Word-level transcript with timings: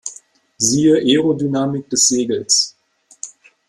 Siehe 0.57 0.95
Aerodynamik 0.97 1.87
des 1.91 2.07
Segels. 2.09 2.75